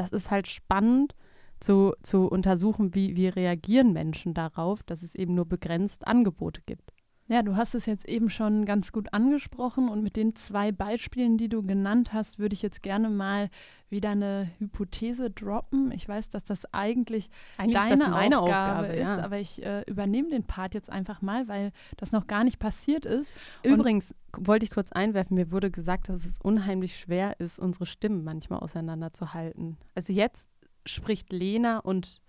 das 0.00 0.12
ist 0.12 0.30
halt 0.30 0.48
spannend 0.48 1.14
zu, 1.60 1.92
zu 2.02 2.26
untersuchen, 2.26 2.94
wie, 2.94 3.16
wie 3.16 3.28
reagieren 3.28 3.92
Menschen 3.92 4.32
darauf, 4.32 4.82
dass 4.82 5.02
es 5.02 5.14
eben 5.14 5.34
nur 5.34 5.44
begrenzt 5.44 6.06
Angebote 6.06 6.62
gibt. 6.64 6.94
Ja, 7.30 7.44
du 7.44 7.54
hast 7.54 7.76
es 7.76 7.86
jetzt 7.86 8.08
eben 8.08 8.28
schon 8.28 8.64
ganz 8.64 8.90
gut 8.90 9.14
angesprochen 9.14 9.88
und 9.88 10.02
mit 10.02 10.16
den 10.16 10.34
zwei 10.34 10.72
Beispielen, 10.72 11.38
die 11.38 11.48
du 11.48 11.62
genannt 11.62 12.12
hast, 12.12 12.40
würde 12.40 12.54
ich 12.54 12.60
jetzt 12.60 12.82
gerne 12.82 13.08
mal 13.08 13.50
wieder 13.88 14.10
eine 14.10 14.50
Hypothese 14.58 15.30
droppen. 15.30 15.92
Ich 15.92 16.08
weiß, 16.08 16.28
dass 16.30 16.42
das 16.42 16.74
eigentlich, 16.74 17.30
eigentlich 17.56 17.78
deine 17.78 17.94
ist 17.94 18.08
meine 18.08 18.40
Aufgabe, 18.40 18.78
Aufgabe 18.80 18.94
ist, 18.94 19.16
ja. 19.16 19.22
aber 19.22 19.38
ich 19.38 19.62
äh, 19.62 19.82
übernehme 19.82 20.30
den 20.30 20.42
Part 20.42 20.74
jetzt 20.74 20.90
einfach 20.90 21.22
mal, 21.22 21.46
weil 21.46 21.70
das 21.98 22.10
noch 22.10 22.26
gar 22.26 22.42
nicht 22.42 22.58
passiert 22.58 23.06
ist. 23.06 23.30
Übrigens 23.62 24.12
und 24.36 24.48
wollte 24.48 24.64
ich 24.64 24.72
kurz 24.72 24.90
einwerfen, 24.90 25.36
mir 25.36 25.52
wurde 25.52 25.70
gesagt, 25.70 26.08
dass 26.08 26.26
es 26.26 26.40
unheimlich 26.42 26.98
schwer 26.98 27.38
ist, 27.38 27.60
unsere 27.60 27.86
Stimmen 27.86 28.24
manchmal 28.24 28.58
auseinanderzuhalten. 28.58 29.76
Also 29.94 30.12
jetzt 30.12 30.48
spricht 30.84 31.32
Lena 31.32 31.78
und 31.78 32.20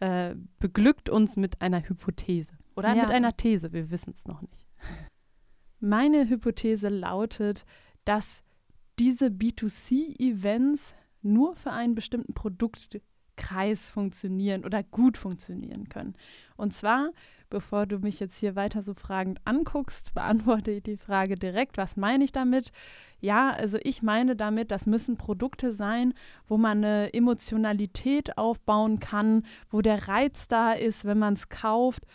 äh, 0.00 0.34
beglückt 0.60 1.10
uns 1.10 1.36
mit 1.36 1.60
einer 1.60 1.86
Hypothese. 1.86 2.52
Oder 2.76 2.94
ja. 2.94 3.02
mit 3.02 3.10
einer 3.10 3.36
These, 3.36 3.72
wir 3.72 3.90
wissen 3.90 4.12
es 4.14 4.26
noch 4.26 4.42
nicht. 4.42 4.66
Meine 5.80 6.28
Hypothese 6.28 6.88
lautet, 6.88 7.64
dass 8.04 8.42
diese 8.98 9.26
B2C-Events 9.26 10.94
nur 11.22 11.56
für 11.56 11.72
einen 11.72 11.94
bestimmten 11.94 12.34
Produktkreis 12.34 13.90
funktionieren 13.90 14.64
oder 14.64 14.82
gut 14.82 15.18
funktionieren 15.18 15.88
können. 15.88 16.14
Und 16.56 16.72
zwar, 16.72 17.10
bevor 17.50 17.86
du 17.86 17.98
mich 17.98 18.20
jetzt 18.20 18.38
hier 18.38 18.56
weiter 18.56 18.82
so 18.82 18.94
fragend 18.94 19.40
anguckst, 19.44 20.14
beantworte 20.14 20.70
ich 20.70 20.82
die 20.82 20.96
Frage 20.96 21.34
direkt, 21.34 21.76
was 21.78 21.96
meine 21.96 22.24
ich 22.24 22.32
damit? 22.32 22.70
Ja, 23.20 23.50
also 23.50 23.78
ich 23.82 24.02
meine 24.02 24.36
damit, 24.36 24.70
das 24.70 24.86
müssen 24.86 25.16
Produkte 25.16 25.72
sein, 25.72 26.14
wo 26.46 26.56
man 26.56 26.84
eine 26.84 27.12
Emotionalität 27.12 28.38
aufbauen 28.38 29.00
kann, 29.00 29.44
wo 29.70 29.82
der 29.82 30.08
Reiz 30.08 30.48
da 30.48 30.72
ist, 30.72 31.04
wenn 31.04 31.18
man 31.18 31.34
es 31.34 31.48
kauft 31.48 32.06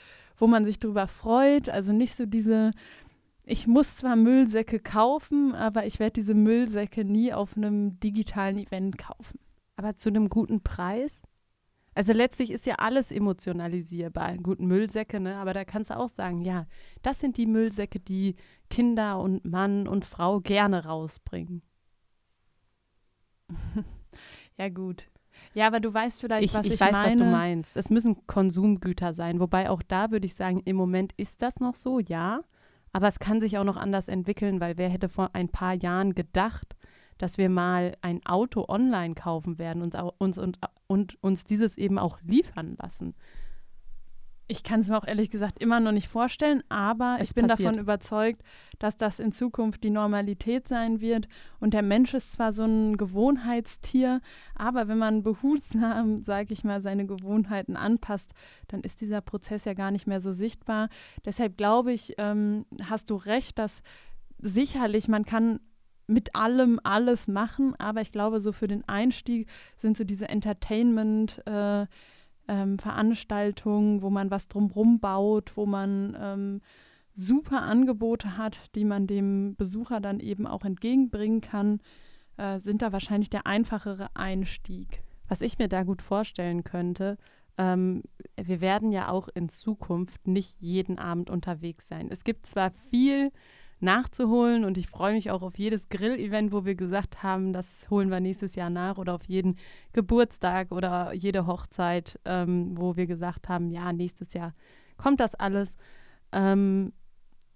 wo 0.42 0.48
man 0.48 0.66
sich 0.66 0.80
drüber 0.80 1.08
freut. 1.08 1.70
Also 1.70 1.94
nicht 1.94 2.16
so 2.16 2.26
diese, 2.26 2.72
ich 3.46 3.68
muss 3.68 3.98
zwar 3.98 4.16
Müllsäcke 4.16 4.80
kaufen, 4.80 5.54
aber 5.54 5.86
ich 5.86 6.00
werde 6.00 6.14
diese 6.14 6.34
Müllsäcke 6.34 7.06
nie 7.06 7.32
auf 7.32 7.56
einem 7.56 8.00
digitalen 8.00 8.58
Event 8.58 8.98
kaufen. 8.98 9.40
Aber 9.76 9.96
zu 9.96 10.10
einem 10.10 10.30
guten 10.30 10.62
Preis? 10.62 11.22
Also 11.94 12.12
letztlich 12.14 12.50
ist 12.50 12.66
ja 12.66 12.76
alles 12.76 13.12
emotionalisierbar. 13.12 14.38
Guten 14.38 14.66
Müllsäcke, 14.66 15.20
ne? 15.20 15.36
Aber 15.36 15.54
da 15.54 15.64
kannst 15.64 15.92
du 15.92 15.98
auch 15.98 16.10
sagen, 16.10 16.42
ja, 16.42 16.66
das 17.04 17.20
sind 17.20 17.38
die 17.38 17.46
Müllsäcke, 17.46 18.00
die 18.00 18.36
Kinder 18.70 19.20
und 19.20 19.46
Mann 19.46 19.88
und 19.88 20.06
Frau 20.06 20.40
gerne 20.40 20.86
rausbringen. 20.86 21.62
ja, 24.58 24.70
gut. 24.70 25.11
Ja, 25.54 25.68
aber 25.68 25.80
du 25.80 25.94
weißt 25.94 26.22
vielleicht, 26.22 26.46
ich, 26.46 26.54
was 26.54 26.66
ich, 26.66 26.74
ich 26.74 26.80
weiß, 26.80 26.92
meine. 26.92 27.12
was 27.12 27.18
du 27.18 27.26
meinst. 27.26 27.78
Es 27.78 27.90
müssen 27.90 28.26
Konsumgüter 28.28 29.14
sein. 29.14 29.40
Wobei 29.40 29.70
auch 29.70 29.82
da 29.82 30.12
würde 30.12 30.26
ich 30.26 30.36
sagen, 30.36 30.62
im 30.64 30.76
Moment 30.76 31.14
ist 31.18 31.42
das 31.42 31.60
noch 31.60 31.76
so, 31.76 32.00
ja. 32.00 32.42
Aber 32.94 33.08
es 33.08 33.20
kann 33.20 33.42
sich 33.42 33.58
auch 33.58 33.64
noch 33.64 33.78
anders 33.78 34.08
entwickeln, 34.08 34.60
weil 34.60 34.78
wer 34.78 34.90
hätte 34.90 35.10
vor 35.10 35.30
ein 35.34 35.50
paar 35.50 35.74
Jahren 35.74 36.14
gedacht, 36.16 36.76
dass 37.18 37.38
wir 37.38 37.50
mal 37.50 37.96
ein 38.02 38.26
Auto 38.26 38.66
online 38.68 39.14
kaufen 39.16 39.60
werden 39.60 39.82
und 39.82 39.96
uns, 40.18 40.38
und, 40.38 40.60
und 40.88 41.18
uns 41.22 41.44
dieses 41.44 41.78
eben 41.78 42.00
auch 42.00 42.20
liefern 42.22 42.76
lassen. 42.82 43.14
Ich 44.52 44.64
kann 44.64 44.82
es 44.82 44.90
mir 44.90 44.98
auch 44.98 45.08
ehrlich 45.08 45.30
gesagt 45.30 45.64
immer 45.64 45.80
noch 45.80 45.94
nicht 45.94 46.10
vorstellen, 46.10 46.62
aber 46.68 47.16
es 47.22 47.30
ich 47.30 47.36
bin 47.36 47.48
passiert. 47.48 47.70
davon 47.70 47.80
überzeugt, 47.80 48.42
dass 48.80 48.98
das 48.98 49.22
in 49.22 49.32
Zukunft 49.32 49.82
die 49.82 49.90
Normalität 49.90 50.68
sein 50.68 51.00
wird. 51.00 51.30
Und 51.62 51.74
der 51.74 51.84
Mensch 51.84 52.14
ist 52.14 52.34
zwar 52.34 52.52
so 52.52 52.66
ein 52.66 52.98
Gewohnheitstier, 52.98 54.20
aber 54.54 54.90
wenn 54.90 54.98
man 54.98 55.24
behutsam, 55.24 56.18
sage 56.18 56.52
ich 56.52 56.66
mal, 56.66 56.82
seine 56.82 57.06
Gewohnheiten 57.06 57.78
anpasst, 57.78 58.32
dann 58.68 58.82
ist 58.82 59.00
dieser 59.00 59.22
Prozess 59.22 59.64
ja 59.64 59.74
gar 59.74 59.90
nicht 59.90 60.06
mehr 60.06 60.20
so 60.20 60.34
sichtbar. 60.34 60.90
Deshalb 61.24 61.56
glaube 61.56 61.94
ich, 61.94 62.16
ähm, 62.18 62.66
hast 62.90 63.10
du 63.10 63.16
recht, 63.16 63.58
dass 63.58 63.82
sicherlich 64.38 65.08
man 65.08 65.24
kann 65.24 65.62
mit 66.08 66.36
allem 66.36 66.78
alles 66.84 67.30
machen, 67.30 67.74
aber 67.80 68.02
ich 68.02 68.12
glaube, 68.12 68.42
so 68.42 68.52
für 68.52 68.68
den 68.68 68.86
Einstieg 68.86 69.48
sind 69.78 69.96
so 69.96 70.04
diese 70.04 70.28
Entertainment- 70.28 71.42
äh, 71.48 71.86
ähm, 72.52 72.78
Veranstaltungen, 72.78 74.02
wo 74.02 74.10
man 74.10 74.30
was 74.30 74.50
drumherum 74.50 75.00
baut, 75.00 75.56
wo 75.56 75.66
man 75.66 76.18
ähm, 76.20 76.62
super 77.16 77.62
Angebote 77.62 78.38
hat, 78.38 78.60
die 78.76 78.84
man 78.84 79.08
dem 79.08 79.56
Besucher 79.56 80.02
dann 80.02 80.20
eben 80.20 80.46
auch 80.46 80.66
entgegenbringen 80.66 81.40
kann, 81.40 81.80
äh, 82.36 82.60
sind 82.60 82.82
da 82.82 82.92
wahrscheinlich 82.92 83.30
der 83.30 83.48
einfachere 83.48 84.10
Einstieg. 84.16 85.02
Was 85.30 85.42
ich 85.42 85.60
mir 85.60 85.70
da 85.70 85.84
gut 85.84 86.02
vorstellen 86.02 86.66
könnte, 86.66 87.18
ähm, 87.58 88.04
wir 88.36 88.60
werden 88.60 88.92
ja 88.92 89.08
auch 89.08 89.30
in 89.34 89.48
Zukunft 89.48 90.28
nicht 90.28 90.60
jeden 90.60 91.00
Abend 91.00 91.30
unterwegs 91.30 91.88
sein. 91.88 92.10
Es 92.12 92.26
gibt 92.26 92.46
zwar 92.46 92.72
viel 92.90 93.32
nachzuholen. 93.82 94.66
Und 94.66 94.78
ich 94.78 94.88
freue 94.88 95.14
mich 95.14 95.32
auch 95.32 95.42
auf 95.42 95.58
jedes 95.58 95.90
Grill-Event, 95.90 96.52
wo 96.52 96.66
wir 96.66 96.76
gesagt 96.76 97.24
haben, 97.24 97.54
das 97.54 97.90
holen 97.90 98.10
wir 98.10 98.20
nächstes 98.20 98.56
Jahr 98.56 98.70
nach 98.70 98.98
oder 98.98 99.14
auf 99.16 99.26
jeden 99.26 99.56
Geburtstag 99.94 100.72
oder 100.72 101.14
jede 101.14 101.48
Hochzeit, 101.48 102.20
ähm, 102.26 102.78
wo 102.78 102.96
wir 102.96 103.08
gesagt 103.08 103.50
haben, 103.50 103.70
ja, 103.70 103.92
nächstes 103.94 104.34
Jahr 104.34 104.54
kommt 104.98 105.20
das 105.20 105.36
alles. 105.36 105.76
Ähm, 106.32 106.94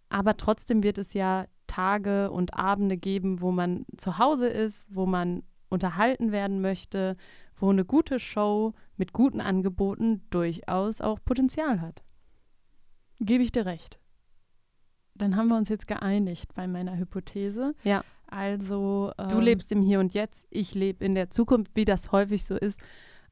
aber 0.10 0.38
trotzdem 0.38 0.84
wird 0.84 0.98
es 0.98 1.13
ja 1.13 1.46
Tage 1.67 2.32
und 2.32 2.53
Abende 2.53 2.98
geben, 2.98 3.41
wo 3.41 3.51
man 3.51 3.86
zu 3.98 4.17
Hause 4.17 4.48
ist, 4.48 4.94
wo 4.94 5.05
man 5.05 5.44
unterhalten 5.70 6.32
werden 6.32 6.62
möchte, 6.62 7.17
wo 7.58 7.70
eine 7.70 7.86
gute 7.86 8.20
Show 8.20 8.74
mit 8.98 9.13
guten 9.13 9.41
Angeboten 9.41 10.22
durchaus 10.29 11.01
auch 11.01 11.20
Potenzial 11.24 11.82
hat. 11.82 12.03
Gebe 13.20 13.44
ich 13.44 13.51
dir 13.51 13.65
recht 13.65 14.00
dann 15.15 15.36
haben 15.36 15.48
wir 15.48 15.57
uns 15.57 15.69
jetzt 15.69 15.88
geeinigt 15.88 16.53
bei 16.55 16.67
meiner 16.67 16.98
Hypothese. 16.98 17.74
Ja. 17.84 18.03
Also. 18.27 19.12
Ähm, 19.17 19.29
du 19.29 19.39
lebst 19.39 19.72
im 19.72 19.81
Hier 19.81 20.00
und 20.00 20.13
Jetzt, 20.13 20.48
ich 20.50 20.75
lebe 20.75 21.03
in 21.03 21.15
der 21.15 21.29
Zukunft, 21.29 21.72
wie 21.75 21.86
das 21.86 22.12
häufig 22.12 22.45
so 22.45 22.55
ist. 22.55 22.79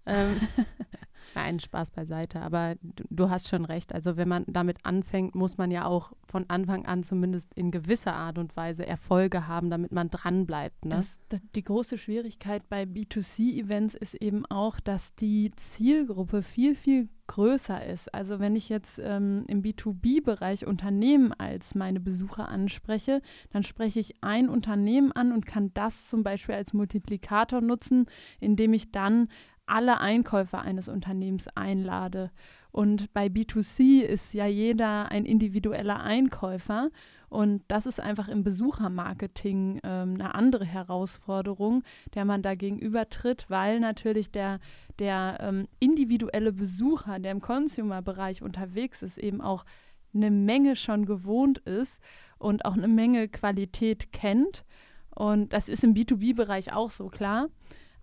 Ähm, 0.06 0.36
Nein, 1.36 1.60
Spaß 1.60 1.92
beiseite, 1.92 2.42
aber 2.42 2.76
du, 2.82 3.04
du, 3.10 3.30
hast 3.30 3.48
schon 3.48 3.66
recht. 3.66 3.94
Also 3.94 4.18
wenn 4.18 4.28
man 4.28 4.46
damit 4.48 4.78
anfängt, 4.84 5.36
muss 5.36 5.58
man 5.58 5.72
ja 5.72 5.86
auch 5.86 6.14
von 6.28 6.46
Anfang 6.50 6.86
an 6.86 7.04
zumindest 7.04 7.54
in 7.54 7.72
gewisser 7.72 8.14
Art 8.14 8.38
und 8.38 8.56
Weise 8.56 8.86
Erfolge 8.86 9.48
haben, 9.48 9.70
damit 9.70 9.92
man 9.92 10.10
dranbleibt. 10.10 10.86
Ne? 10.86 10.96
Das, 10.96 11.20
das, 11.30 11.42
die 11.56 11.64
große 11.64 11.98
Schwierigkeit 11.98 12.68
bei 12.70 12.84
B2C-Events 12.84 13.96
ist 13.96 14.16
eben 14.16 14.46
auch, 14.48 14.80
dass 14.80 15.16
die 15.16 15.52
Zielgruppe 15.56 16.44
viel, 16.44 16.76
viel 16.76 17.10
größer 17.28 17.86
ist. 17.86 18.14
Also 18.14 18.40
wenn 18.40 18.56
ich 18.56 18.70
jetzt 18.70 19.00
ähm, 19.02 19.46
im 19.48 19.62
B2B-Bereich 19.62 20.68
Unternehmen 20.68 21.32
als 21.34 21.76
meine 21.76 22.00
Besucher 22.00 22.50
anspreche, 22.50 23.22
dann 23.52 23.64
spreche 23.64 24.00
ich 24.00 24.16
ein 24.22 24.50
Unternehmen 24.50 25.12
an 25.12 25.32
und 25.32 25.46
kann 25.46 25.72
das 25.74 26.08
zum 26.08 26.24
Beispiel 26.24 26.56
als 26.56 26.74
Multiplikator 26.74 27.62
nutzen, 27.62 28.08
indem 28.40 28.74
ich 28.74 28.92
dann 28.92 29.30
alle 29.66 30.00
Einkäufer 30.00 30.62
eines 30.62 30.88
Unternehmens 30.88 31.48
einlade. 31.56 32.32
Und 32.72 33.14
bei 33.14 33.28
B2C 33.28 34.02
ist 34.02 34.34
ja 34.34 34.48
jeder 34.48 35.12
ein 35.12 35.26
individueller 35.26 36.02
Einkäufer. 36.02 36.90
Und 37.30 37.64
das 37.68 37.86
ist 37.86 38.00
einfach 38.00 38.28
im 38.28 38.44
Besuchermarketing 38.44 39.80
ähm, 39.84 40.16
eine 40.16 40.34
andere 40.34 40.66
Herausforderung, 40.66 41.84
der 42.16 42.26
man 42.26 42.42
da 42.42 42.56
gegenübertritt, 42.56 43.46
weil 43.50 43.80
natürlich 43.80 44.32
der, 44.32 44.60
der 44.98 45.38
ähm, 45.40 45.68
individuelle 45.80 46.52
Besucher, 46.52 47.20
der 47.20 47.32
im 47.32 47.42
Consumer-Bereich 47.42 48.42
unterwegs 48.42 49.04
ist, 49.04 49.20
eben 49.20 49.40
auch 49.40 49.66
eine 50.16 50.32
Menge 50.32 50.76
schon 50.76 51.06
gewohnt 51.06 51.60
ist 51.60 52.00
und 52.38 52.66
auch 52.66 52.74
eine 52.74 52.88
Menge 52.88 53.28
Qualität 53.28 54.12
kennt. 54.12 54.64
Und 55.16 55.54
das 55.54 55.70
ist 55.70 55.84
im 55.84 55.94
B2B-Bereich 55.94 56.74
auch 56.74 56.92
so 56.92 57.08
klar. 57.08 57.50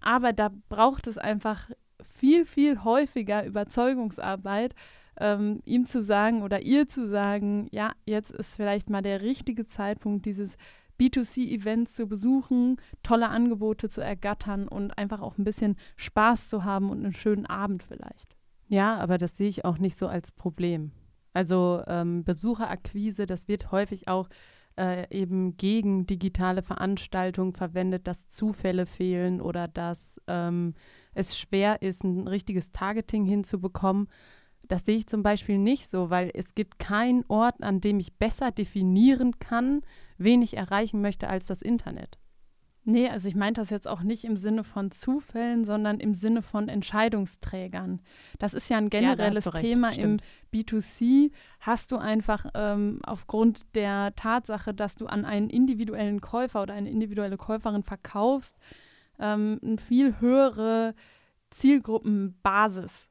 Aber 0.00 0.33
da 0.33 0.50
braucht 0.69 1.07
es 1.07 1.19
einfach 1.19 1.71
viel, 2.02 2.45
viel 2.45 2.85
häufiger 2.85 3.45
Überzeugungsarbeit, 3.45 4.75
ähm, 5.19 5.61
ihm 5.64 5.85
zu 5.85 6.02
sagen 6.02 6.42
oder 6.42 6.62
ihr 6.62 6.88
zu 6.88 7.07
sagen, 7.07 7.69
ja, 7.71 7.92
jetzt 8.07 8.30
ist 8.30 8.57
vielleicht 8.57 8.90
mal 8.90 9.02
der 9.02 9.21
richtige 9.21 9.66
Zeitpunkt, 9.66 10.26
dieses 10.26 10.57
B2C-Event 11.00 11.88
zu 11.88 12.07
besuchen, 12.07 12.76
tolle 13.02 13.28
Angebote 13.28 13.88
zu 13.88 14.02
ergattern 14.02 14.69
und 14.69 14.97
einfach 14.99 15.21
auch 15.21 15.38
ein 15.38 15.45
bisschen 15.45 15.76
Spaß 15.97 16.49
zu 16.50 16.64
haben 16.64 16.90
und 16.90 17.02
einen 17.02 17.14
schönen 17.14 17.47
Abend 17.47 17.83
vielleicht. 17.83 18.37
Ja, 18.69 18.97
aber 18.99 19.19
das 19.19 19.37
sehe 19.37 19.49
ich 19.49 19.64
auch 19.64 19.78
nicht 19.78 19.99
so 19.99 20.07
als 20.09 20.30
Problem. 20.30 20.92
Also 21.33 21.83
ähm, 21.87 22.25
Besucherakquise, 22.25 23.25
das 23.26 23.49
wird 23.49 23.73
häufig 23.73 24.09
auch 24.09 24.28
äh, 24.78 25.06
eben 25.10 25.56
gegen 25.56 26.06
digitale 26.06 26.62
Veranstaltungen 26.62 27.52
verwendet, 27.52 28.06
dass 28.06 28.28
Zufälle 28.28 28.86
fehlen 28.86 29.40
oder 29.40 29.68
dass 29.68 30.20
ähm, 30.26 30.74
es 31.14 31.38
schwer 31.38 31.82
ist, 31.82 32.04
ein 32.04 32.28
richtiges 32.28 32.72
Targeting 32.72 33.24
hinzubekommen. 33.24 34.08
Das 34.68 34.84
sehe 34.84 34.96
ich 34.96 35.08
zum 35.08 35.22
Beispiel 35.22 35.58
nicht 35.58 35.90
so, 35.90 36.10
weil 36.10 36.30
es 36.32 36.54
gibt 36.54 36.78
keinen 36.78 37.24
Ort, 37.26 37.62
an 37.62 37.80
dem 37.80 37.98
ich 37.98 38.14
besser 38.14 38.52
definieren 38.52 39.38
kann, 39.40 39.82
wen 40.16 40.42
ich 40.42 40.56
erreichen 40.56 41.00
möchte, 41.00 41.28
als 41.28 41.48
das 41.48 41.60
Internet. 41.60 42.19
Nee, 42.90 43.09
also 43.09 43.28
ich 43.28 43.37
meinte 43.37 43.61
das 43.61 43.70
jetzt 43.70 43.87
auch 43.87 44.02
nicht 44.02 44.25
im 44.25 44.37
Sinne 44.37 44.64
von 44.64 44.90
Zufällen, 44.90 45.64
sondern 45.64 46.00
im 46.00 46.12
Sinne 46.12 46.42
von 46.42 46.68
Entscheidungsträgern. 46.68 48.00
Das 48.40 48.52
ist 48.52 48.68
ja 48.68 48.78
ein 48.78 48.90
generelles 48.90 49.44
ja, 49.44 49.52
Thema 49.52 49.92
Stimmt. 49.92 50.23
im 50.50 50.61
B2C. 50.61 51.30
Hast 51.61 51.92
du 51.92 51.99
einfach 51.99 52.47
ähm, 52.54 53.00
aufgrund 53.04 53.76
der 53.76 54.12
Tatsache, 54.16 54.75
dass 54.75 54.97
du 54.97 55.06
an 55.06 55.25
einen 55.25 55.50
individuellen 55.50 56.20
Käufer 56.20 56.62
oder 56.62 56.75
eine 56.75 56.90
individuelle 56.90 57.37
Käuferin 57.37 57.85
verkaufst, 57.85 58.56
ähm, 59.20 59.61
eine 59.62 59.78
viel 59.78 60.18
höhere 60.18 60.94
Zielgruppenbasis. 61.50 63.10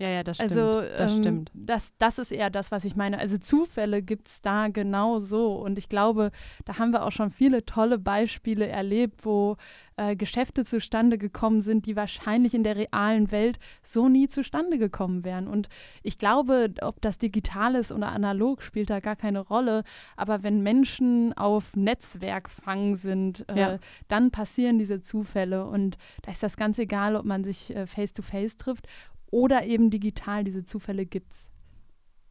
Ja, 0.00 0.08
ja, 0.10 0.22
das 0.22 0.38
also, 0.38 0.54
stimmt. 0.54 0.76
Also, 0.76 0.98
das, 0.98 1.12
ähm, 1.12 1.22
stimmt. 1.22 1.50
Das, 1.54 1.92
das 1.98 2.18
ist 2.20 2.30
eher 2.30 2.50
das, 2.50 2.70
was 2.70 2.84
ich 2.84 2.94
meine. 2.94 3.18
Also 3.18 3.36
Zufälle 3.36 4.00
gibt 4.00 4.28
es 4.28 4.40
da 4.40 4.68
genau 4.68 5.18
so. 5.18 5.56
Und 5.56 5.76
ich 5.76 5.88
glaube, 5.88 6.30
da 6.64 6.78
haben 6.78 6.92
wir 6.92 7.04
auch 7.04 7.10
schon 7.10 7.32
viele 7.32 7.64
tolle 7.64 7.98
Beispiele 7.98 8.68
erlebt, 8.68 9.24
wo 9.24 9.56
äh, 9.96 10.14
Geschäfte 10.14 10.64
zustande 10.64 11.18
gekommen 11.18 11.62
sind, 11.62 11.86
die 11.86 11.96
wahrscheinlich 11.96 12.54
in 12.54 12.62
der 12.62 12.76
realen 12.76 13.32
Welt 13.32 13.58
so 13.82 14.08
nie 14.08 14.28
zustande 14.28 14.78
gekommen 14.78 15.24
wären. 15.24 15.48
Und 15.48 15.68
ich 16.04 16.20
glaube, 16.20 16.72
ob 16.80 17.00
das 17.00 17.18
digital 17.18 17.74
ist 17.74 17.90
oder 17.90 18.12
analog, 18.12 18.62
spielt 18.62 18.90
da 18.90 19.00
gar 19.00 19.16
keine 19.16 19.40
Rolle. 19.40 19.82
Aber 20.16 20.44
wenn 20.44 20.62
Menschen 20.62 21.36
auf 21.36 21.74
Netzwerkfang 21.74 22.94
sind, 22.94 23.48
äh, 23.48 23.58
ja. 23.58 23.78
dann 24.06 24.30
passieren 24.30 24.78
diese 24.78 25.02
Zufälle. 25.02 25.66
Und 25.66 25.98
da 26.22 26.30
ist 26.30 26.44
das 26.44 26.56
ganz 26.56 26.78
egal, 26.78 27.16
ob 27.16 27.24
man 27.24 27.42
sich 27.42 27.74
äh, 27.74 27.88
face-to-face 27.88 28.52
-face 28.52 28.58
trifft 28.58 28.86
oder 29.30 29.64
eben 29.64 29.90
digital. 29.90 30.44
Diese 30.44 30.64
Zufälle 30.64 31.06
gibt 31.06 31.32
es. 31.32 31.50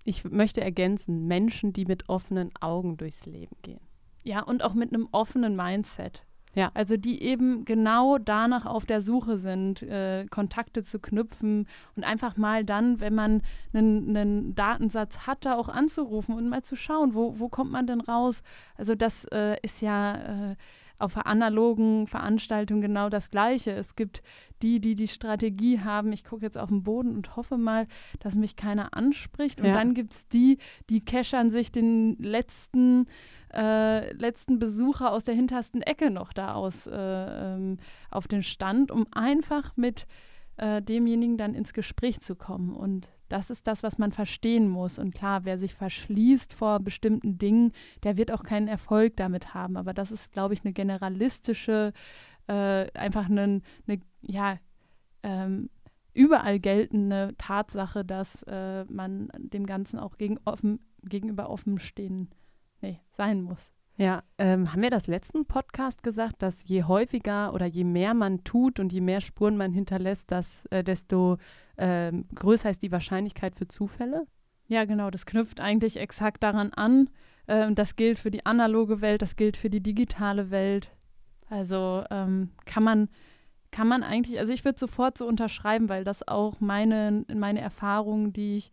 Ich 0.03 0.23
möchte 0.23 0.61
ergänzen, 0.61 1.27
Menschen, 1.27 1.73
die 1.73 1.85
mit 1.85 2.07
offenen 2.07 2.51
Augen 2.61 2.97
durchs 2.97 3.25
Leben 3.25 3.55
gehen. 3.61 3.81
Ja, 4.23 4.41
und 4.41 4.63
auch 4.63 4.73
mit 4.73 4.93
einem 4.93 5.07
offenen 5.11 5.55
Mindset. 5.55 6.23
Ja. 6.57 6.71
Also 6.73 6.97
die 6.97 7.21
eben 7.21 7.65
genau 7.65 8.17
danach 8.17 8.65
auf 8.65 8.87
der 8.87 8.99
Suche 8.99 9.37
sind, 9.37 9.83
äh, 9.83 10.25
Kontakte 10.31 10.81
zu 10.81 10.99
knüpfen 10.99 11.67
und 11.95 12.03
einfach 12.03 12.35
mal 12.35 12.65
dann, 12.65 12.99
wenn 12.99 13.13
man 13.13 13.43
einen, 13.73 14.17
einen, 14.17 14.55
Datensatz 14.55 15.27
hat, 15.27 15.45
da 15.45 15.55
auch 15.55 15.69
anzurufen 15.69 16.33
und 16.33 16.49
mal 16.49 16.63
zu 16.63 16.75
schauen, 16.75 17.13
wo, 17.13 17.37
wo 17.37 17.47
kommt 17.47 17.71
man 17.71 17.85
denn 17.85 18.01
raus. 18.01 18.41
Also 18.75 18.95
das 18.95 19.25
äh, 19.25 19.57
ist 19.61 19.81
ja 19.81 20.15
äh, 20.51 20.55
auf 20.99 21.17
analogen 21.17 22.07
Veranstaltung 22.07 22.81
genau 22.81 23.09
das 23.09 23.29
Gleiche. 23.29 23.71
Es 23.71 23.95
gibt 23.95 24.23
die, 24.61 24.79
die 24.79 24.95
die 24.95 25.07
Strategie 25.07 25.81
haben, 25.81 26.11
ich 26.11 26.23
gucke 26.23 26.43
jetzt 26.43 26.57
auf 26.57 26.69
den 26.69 26.83
Boden 26.83 27.15
und 27.15 27.35
hoffe 27.35 27.57
mal, 27.57 27.87
dass 28.19 28.35
mich 28.35 28.55
keiner 28.55 28.95
anspricht. 28.95 29.59
Und 29.59 29.67
ja. 29.67 29.73
dann 29.73 29.93
gibt 29.93 30.13
es 30.13 30.27
die, 30.27 30.57
die 30.89 31.03
keschern 31.03 31.51
sich 31.51 31.71
den 31.71 32.17
letzten, 32.19 33.07
äh, 33.53 34.11
letzten 34.13 34.59
Besucher 34.59 35.11
aus 35.11 35.23
der 35.23 35.35
hintersten 35.35 35.81
Ecke 35.81 36.09
noch 36.09 36.33
da 36.33 36.53
aus 36.53 36.87
äh, 36.87 36.95
ähm, 36.95 37.77
auf 38.09 38.27
den 38.27 38.43
Stand, 38.43 38.91
um 38.91 39.05
einfach 39.11 39.77
mit 39.77 40.07
äh, 40.57 40.81
demjenigen 40.81 41.37
dann 41.37 41.53
ins 41.53 41.73
Gespräch 41.73 42.21
zu 42.21 42.35
kommen. 42.35 42.75
Und 42.75 43.09
das 43.29 43.49
ist 43.49 43.67
das, 43.67 43.83
was 43.83 43.97
man 43.97 44.11
verstehen 44.11 44.67
muss. 44.67 44.99
Und 44.99 45.13
klar, 45.13 45.45
wer 45.45 45.57
sich 45.57 45.73
verschließt 45.73 46.53
vor 46.53 46.79
bestimmten 46.79 47.37
Dingen, 47.37 47.71
der 48.03 48.17
wird 48.17 48.31
auch 48.31 48.43
keinen 48.43 48.67
Erfolg 48.67 49.17
damit 49.17 49.53
haben. 49.53 49.77
Aber 49.77 49.93
das 49.93 50.11
ist, 50.11 50.31
glaube 50.31 50.53
ich, 50.53 50.63
eine 50.63 50.73
generalistische, 50.73 51.93
äh, 52.47 52.91
einfach 52.93 53.29
eine, 53.29 53.61
eine 53.87 53.99
ja, 54.21 54.57
ähm, 55.23 55.69
überall 56.13 56.59
geltende 56.59 57.35
Tatsache, 57.37 58.03
dass 58.03 58.43
äh, 58.43 58.85
man 58.85 59.29
dem 59.37 59.65
Ganzen 59.65 59.99
auch 59.99 60.17
gegen 60.17 60.39
offen, 60.45 60.79
gegenüber 61.03 61.49
offen 61.49 61.79
stehen 61.79 62.29
nee, 62.81 62.99
sein 63.11 63.41
muss. 63.41 63.71
Ja, 63.97 64.23
ähm, 64.37 64.71
haben 64.71 64.83
wir 64.83 64.91
das 64.91 65.07
letzten 65.07 65.45
Podcast 65.45 66.03
gesagt, 66.03 66.43
dass 66.43 66.67
je 66.67 66.83
häufiger 66.83 67.53
oder 67.53 67.65
je 67.65 67.83
mehr 67.83 68.13
man 68.13 68.43
tut 68.43 68.79
und 68.79 68.93
je 68.93 69.01
mehr 69.01 69.21
Spuren 69.21 69.57
man 69.57 69.73
hinterlässt, 69.73 70.31
dass, 70.31 70.67
äh, 70.67 70.83
desto 70.83 71.37
äh, 71.77 72.11
größer 72.35 72.69
ist 72.69 72.81
die 72.81 72.91
Wahrscheinlichkeit 72.91 73.55
für 73.55 73.67
Zufälle? 73.67 74.27
Ja, 74.67 74.85
genau, 74.85 75.09
das 75.09 75.25
knüpft 75.25 75.61
eigentlich 75.61 75.97
exakt 75.97 76.43
daran 76.43 76.73
an. 76.73 77.09
Ähm, 77.47 77.75
das 77.75 77.95
gilt 77.95 78.19
für 78.19 78.31
die 78.31 78.45
analoge 78.45 79.01
Welt, 79.01 79.21
das 79.21 79.35
gilt 79.35 79.57
für 79.57 79.69
die 79.69 79.81
digitale 79.81 80.51
Welt. 80.51 80.91
Also 81.49 82.03
ähm, 82.11 82.51
kann 82.65 82.83
man 82.83 83.09
kann 83.71 83.87
man 83.87 84.03
eigentlich, 84.03 84.39
also 84.39 84.53
ich 84.53 84.65
würde 84.65 84.79
sofort 84.79 85.17
so 85.17 85.27
unterschreiben, 85.27 85.89
weil 85.89 86.03
das 86.03 86.27
auch 86.27 86.59
meine, 86.59 87.25
meine 87.33 87.61
Erfahrungen, 87.61 88.33
die 88.33 88.57
ich 88.57 88.71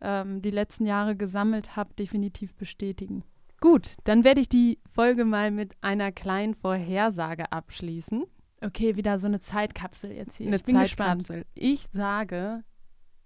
ähm, 0.00 0.42
die 0.42 0.50
letzten 0.50 0.86
Jahre 0.86 1.16
gesammelt 1.16 1.76
habe, 1.76 1.94
definitiv 1.94 2.54
bestätigen. 2.54 3.24
Gut, 3.60 3.96
dann 4.04 4.22
werde 4.22 4.40
ich 4.40 4.48
die 4.48 4.78
Folge 4.92 5.24
mal 5.24 5.50
mit 5.50 5.74
einer 5.80 6.12
kleinen 6.12 6.54
Vorhersage 6.54 7.50
abschließen. 7.50 8.24
Okay, 8.60 8.96
wieder 8.96 9.18
so 9.18 9.26
eine 9.26 9.40
Zeitkapsel 9.40 10.12
jetzt 10.12 10.36
hier. 10.36 10.48
Eine 10.48 10.56
ich 10.56 10.64
Zeitkapsel. 10.64 11.44
Ich 11.54 11.86
sage, 11.92 12.64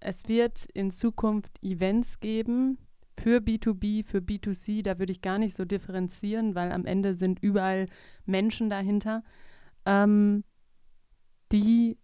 es 0.01 0.29
wird 0.29 0.67
in 0.75 0.91
Zukunft 0.91 1.63
Events 1.63 2.21
geben 2.21 2.79
für 3.19 3.39
B2B, 3.39 4.05
für 4.05 4.19
B2C. 4.19 4.83
Da 4.83 4.99
würde 4.99 5.13
ich 5.13 5.23
gar 5.23 5.39
nicht 5.39 5.57
so 5.57 5.65
differenzieren, 5.65 6.55
weil 6.55 6.73
am 6.73 6.85
Ende 6.85 7.15
sind 7.15 7.43
überall 7.43 7.87
Menschen 8.27 8.69
dahinter, 8.69 9.23
ähm, 9.87 10.45
die 11.51 11.99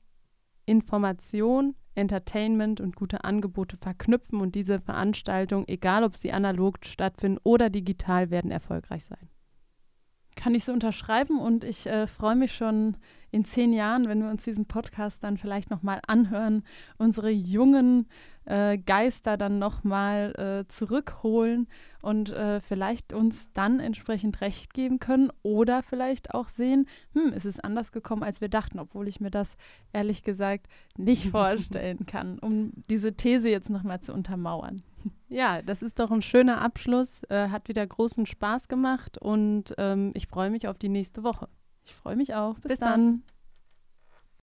Information 0.66 1.74
Entertainment 1.98 2.80
und 2.80 2.94
gute 2.94 3.24
Angebote 3.24 3.76
verknüpfen 3.76 4.40
und 4.40 4.54
diese 4.54 4.80
Veranstaltungen, 4.80 5.66
egal 5.66 6.04
ob 6.04 6.16
sie 6.16 6.32
analog 6.32 6.78
stattfinden 6.84 7.40
oder 7.42 7.70
digital, 7.70 8.30
werden 8.30 8.50
erfolgreich 8.50 9.04
sein. 9.04 9.28
Kann 10.38 10.54
ich 10.54 10.64
so 10.64 10.72
unterschreiben 10.72 11.40
und 11.40 11.64
ich 11.64 11.88
äh, 11.88 12.06
freue 12.06 12.36
mich 12.36 12.52
schon 12.52 12.96
in 13.32 13.44
zehn 13.44 13.72
Jahren, 13.72 14.06
wenn 14.06 14.22
wir 14.22 14.30
uns 14.30 14.44
diesen 14.44 14.66
Podcast 14.66 15.24
dann 15.24 15.36
vielleicht 15.36 15.68
nochmal 15.68 16.00
anhören, 16.06 16.62
unsere 16.96 17.28
jungen 17.28 18.06
äh, 18.48 18.78
Geister 18.78 19.36
dann 19.36 19.58
nochmal 19.58 20.64
äh, 20.64 20.68
zurückholen 20.68 21.68
und 22.02 22.30
äh, 22.30 22.60
vielleicht 22.60 23.12
uns 23.12 23.52
dann 23.52 23.78
entsprechend 23.78 24.40
recht 24.40 24.72
geben 24.74 24.98
können 24.98 25.30
oder 25.42 25.82
vielleicht 25.82 26.34
auch 26.34 26.48
sehen, 26.48 26.86
hm, 27.12 27.32
es 27.34 27.44
ist 27.44 27.62
anders 27.62 27.92
gekommen, 27.92 28.22
als 28.22 28.40
wir 28.40 28.48
dachten, 28.48 28.78
obwohl 28.78 29.06
ich 29.06 29.20
mir 29.20 29.30
das 29.30 29.56
ehrlich 29.92 30.22
gesagt 30.22 30.66
nicht 30.96 31.26
vorstellen 31.30 32.06
kann, 32.06 32.38
um 32.38 32.72
diese 32.88 33.14
These 33.14 33.50
jetzt 33.50 33.70
nochmal 33.70 34.00
zu 34.00 34.12
untermauern. 34.12 34.82
Ja, 35.30 35.60
das 35.60 35.82
ist 35.82 35.98
doch 35.98 36.10
ein 36.10 36.22
schöner 36.22 36.62
Abschluss. 36.62 37.22
Äh, 37.28 37.50
hat 37.50 37.68
wieder 37.68 37.86
großen 37.86 38.24
Spaß 38.24 38.66
gemacht 38.66 39.18
und 39.18 39.74
ähm, 39.76 40.10
ich 40.14 40.26
freue 40.26 40.48
mich 40.48 40.68
auf 40.68 40.78
die 40.78 40.88
nächste 40.88 41.22
Woche. 41.22 41.48
Ich 41.84 41.94
freue 41.94 42.16
mich 42.16 42.34
auch. 42.34 42.54
Bis, 42.54 42.70
Bis 42.70 42.80
dann. 42.80 42.90
dann. 42.90 43.22